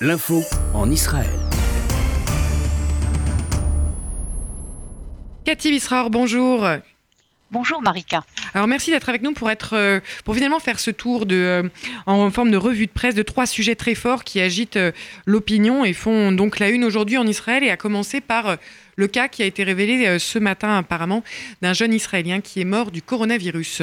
[0.00, 0.44] L'info
[0.74, 1.26] en Israël.
[5.44, 6.64] Cathy Bisraor, bonjour.
[7.50, 8.22] Bonjour Marika.
[8.54, 11.68] Alors merci d'être avec nous pour être euh, pour finalement faire ce tour de euh,
[12.06, 14.92] en forme de revue de presse de trois sujets très forts qui agitent euh,
[15.26, 18.56] l'opinion et font donc la une aujourd'hui en Israël et à commencer par
[18.94, 21.24] le cas qui a été révélé ce matin apparemment
[21.60, 23.82] d'un jeune israélien qui est mort du coronavirus.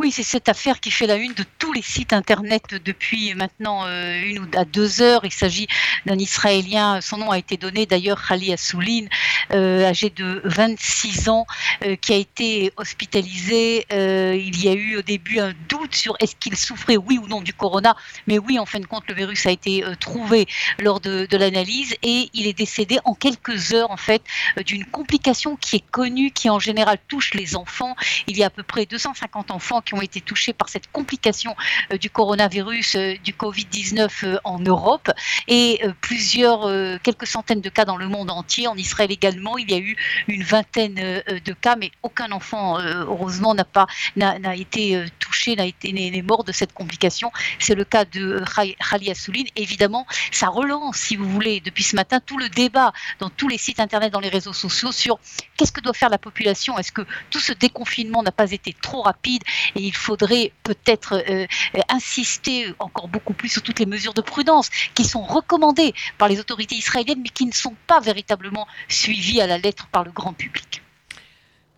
[0.00, 3.86] Oui, c'est cette affaire qui fait la une de tous les sites internet depuis maintenant
[3.86, 5.24] euh, une ou deux heures.
[5.24, 5.68] Il s'agit
[6.04, 9.08] d'un Israélien, son nom a été donné d'ailleurs, Khali Assouline,
[9.52, 11.46] euh, âgé de 26 ans,
[11.84, 13.86] euh, qui a été hospitalisé.
[13.90, 15.52] il y a eu au début un
[15.94, 19.04] sur est-ce qu'il souffrait, oui ou non, du corona, mais oui, en fin de compte,
[19.08, 20.46] le virus a été trouvé
[20.78, 24.22] lors de, l'analyse et il est décédé en quelques heures, en fait,
[24.64, 27.96] d'une complication qui est connue, qui en général touche les enfants.
[28.26, 31.54] Il y a à peu près 250 enfants qui ont été touchés par cette complication
[31.92, 35.10] euh, du coronavirus, euh, du Covid-19 euh, en Europe
[35.48, 36.70] et plusieurs,
[37.02, 38.66] quelques centaines de cas dans le monde entier.
[38.66, 39.96] En Israël également, il y a eu
[40.28, 43.86] une vingtaine de cas, mais aucun enfant, heureusement, n'a pas
[44.16, 45.23] n'a été touché,
[45.56, 47.30] n'a été n'est mort de cette complication.
[47.58, 48.42] C'est le cas de
[48.90, 49.46] Khali Assouline.
[49.56, 53.58] Évidemment, ça relance, si vous voulez, depuis ce matin, tout le débat dans tous les
[53.58, 55.18] sites internet, dans les réseaux sociaux sur
[55.56, 56.78] qu'est-ce que doit faire la population.
[56.78, 59.42] Est-ce que tout ce déconfinement n'a pas été trop rapide
[59.74, 61.46] et il faudrait peut-être euh,
[61.88, 66.40] insister encore beaucoup plus sur toutes les mesures de prudence qui sont recommandées par les
[66.40, 70.32] autorités israéliennes mais qui ne sont pas véritablement suivies à la lettre par le grand
[70.32, 70.83] public.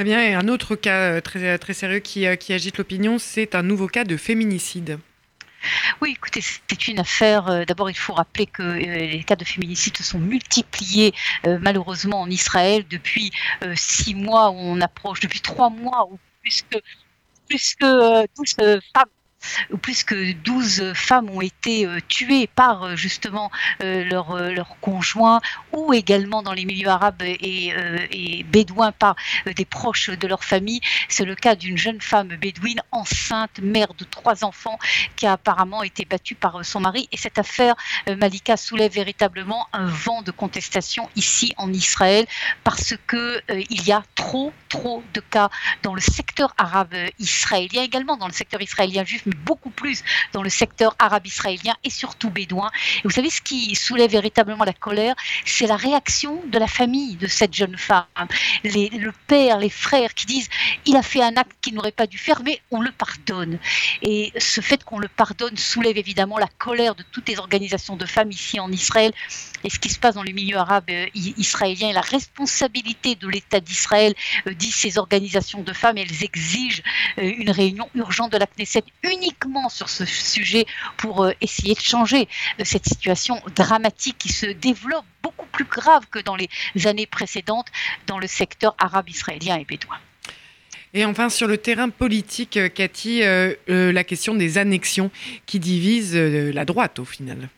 [0.00, 3.18] Très bien, et un autre cas euh, très, très sérieux qui, euh, qui agite l'opinion,
[3.18, 4.98] c'est un nouveau cas de féminicide.
[6.00, 7.66] Oui, écoutez, c'est une affaire.
[7.66, 11.12] D'abord, il faut rappeler que les cas de féminicide se sont multipliés
[11.44, 13.30] malheureusement en Israël depuis
[13.74, 16.78] six mois, où on approche, depuis trois mois, ou plus que
[17.50, 18.80] plus que 12 euh,
[19.82, 25.40] plus que 12 femmes ont été euh, tuées par euh, justement leurs leur conjoints
[25.72, 29.16] ou également dans les milieux arabes et, bédouins par
[29.56, 30.80] des proches de leur famille.
[31.08, 34.78] C'est le cas d'une jeune femme bédouine enceinte, mère de trois enfants,
[35.16, 37.08] qui a apparemment été battue par son mari.
[37.12, 37.74] Et cette affaire,
[38.18, 42.26] Malika, soulève véritablement un vent de contestation ici en Israël
[42.64, 45.50] parce que il y a trop, trop de cas
[45.82, 50.02] dans le secteur arabe israélien, également dans le secteur israélien juif, beaucoup plus
[50.32, 52.70] dans le secteur arabe israélien et surtout bédouin.
[52.98, 55.14] Et vous savez, ce qui soulève véritablement la colère,
[55.44, 58.06] c'est la réaction de la famille de cette jeune femme.
[58.64, 60.48] Le père, les frères qui disent
[60.86, 63.58] il a fait un acte qu'il n'aurait pas dû faire, mais on le pardonne.
[64.02, 68.06] Et ce fait qu'on le pardonne soulève évidemment la colère de toutes les organisations de
[68.06, 69.12] femmes ici en Israël.
[69.64, 73.28] Et ce qui se passe dans le milieu arabe euh, israélien et la responsabilité de
[73.28, 74.14] l'État d'Israël,
[74.46, 76.82] euh, disent ces organisations de femmes, elles exigent
[77.18, 78.84] euh, une réunion urgente de la Knesset
[79.20, 80.66] uniquement sur ce sujet
[80.96, 82.28] pour essayer de changer
[82.64, 86.48] cette situation dramatique qui se développe beaucoup plus grave que dans les
[86.86, 87.68] années précédentes
[88.06, 89.98] dans le secteur arabe israélien et bédouin.
[90.94, 93.20] Et enfin, sur le terrain politique, Cathy,
[93.68, 95.10] la question des annexions
[95.46, 97.48] qui divisent la droite au final.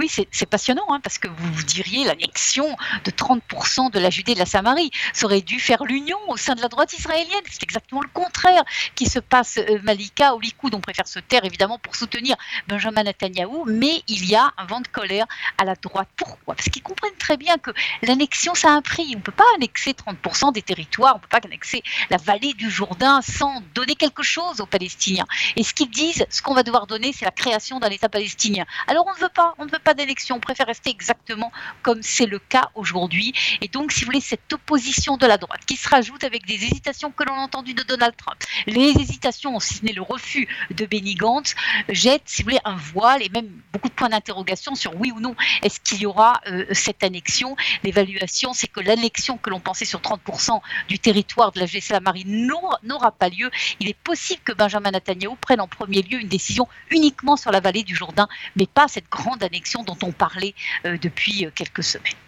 [0.00, 2.74] Oui, c'est passionnant, hein, parce que vous, diriez l'annexion
[3.04, 4.90] de 30% de la Judée et de la Samarie.
[5.12, 7.42] Ça aurait dû faire l'union au sein de la droite israélienne.
[7.50, 8.62] C'est exactement le contraire
[8.94, 9.58] qui se passe.
[9.58, 14.34] Euh, Malika, Likoud, on préfère se taire évidemment pour soutenir Benjamin Netanyahou, mais il y
[14.34, 15.26] a un vent de colère
[15.58, 16.08] à la droite.
[16.16, 16.54] Pourquoi?
[16.54, 19.12] Parce qu'ils comprennent très bien que l'annexion, ça a un prix.
[19.14, 22.54] On ne peut pas annexer 30% des territoires, on ne peut pas annexer la vallée
[22.54, 25.26] du Jourdain sans donner quelque chose aux Palestiniens.
[25.56, 28.64] Et ce qu'ils disent, ce qu'on va devoir donner, c'est la création d'un État palestinien.
[28.86, 31.52] Alors on ne veut pas, on ne veut pas d'élection, on préfère rester exactement
[31.82, 33.32] comme c'est le cas aujourd'hui.
[33.60, 36.54] Et donc, si vous voulez, cette opposition de la droite qui se rajoute avec des
[36.54, 40.48] hésitations que l'on a entendues de Donald Trump, les hésitations, si ce n'est le refus
[40.70, 41.54] de Benny Gantz,
[41.88, 45.20] jette, si vous voulez, un voile et même beaucoup de points d'interrogation sur oui ou
[45.20, 47.56] non, est-ce qu'il y aura euh, cette annexion?
[47.84, 52.00] L'évaluation, c'est que l'annexion que l'on pensait sur 30% du territoire de la GC la
[52.00, 52.50] marine
[52.82, 53.50] n'aura pas lieu.
[53.80, 57.60] Il est possible que Benjamin Netanyahu prenne en premier lieu une décision uniquement sur la
[57.60, 60.54] vallée du Jourdain, mais pas cette grande annexion dont on parlait
[60.84, 62.20] euh, depuis euh, quelques semaines.